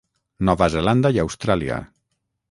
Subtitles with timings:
[0.47, 1.77] Nova Zelanda i Austràlia.